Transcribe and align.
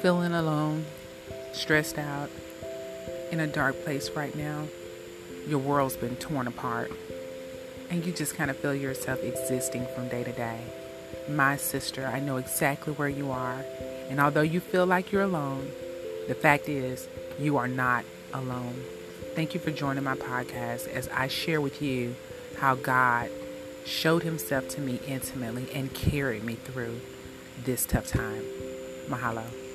feeling 0.00 0.32
alone, 0.32 0.86
stressed 1.52 1.98
out, 1.98 2.30
in 3.30 3.40
a 3.40 3.46
dark 3.46 3.84
place 3.84 4.10
right 4.10 4.34
now, 4.34 4.66
your 5.46 5.58
world's 5.58 5.96
been 5.96 6.16
torn 6.16 6.46
apart, 6.46 6.90
and 7.90 8.04
you 8.06 8.12
just 8.12 8.34
kind 8.34 8.50
of 8.50 8.56
feel 8.56 8.74
yourself 8.74 9.22
existing 9.22 9.86
from 9.94 10.08
day 10.08 10.24
to 10.24 10.32
day. 10.32 10.60
My 11.28 11.56
sister, 11.56 12.06
I 12.06 12.18
know 12.18 12.38
exactly 12.38 12.94
where 12.94 13.10
you 13.10 13.30
are, 13.30 13.62
and 14.08 14.20
although 14.20 14.40
you 14.40 14.60
feel 14.60 14.86
like 14.86 15.12
you're 15.12 15.22
alone, 15.22 15.70
the 16.28 16.34
fact 16.34 16.68
is 16.68 17.06
you 17.38 17.58
are 17.58 17.68
not 17.68 18.04
alone. 18.32 18.82
Thank 19.34 19.52
you 19.52 19.60
for 19.60 19.70
joining 19.70 20.04
my 20.04 20.14
podcast 20.14 20.88
as 20.88 21.08
I 21.08 21.28
share 21.28 21.60
with 21.60 21.82
you 21.82 22.16
how 22.58 22.74
God 22.74 23.28
showed 23.84 24.22
himself 24.22 24.68
to 24.70 24.80
me 24.80 24.98
intimately 25.06 25.70
and 25.74 25.92
carried 25.92 26.44
me 26.44 26.54
through 26.54 27.00
this 27.64 27.84
tough 27.84 28.06
time. 28.06 28.42
Mahalo. 29.08 29.69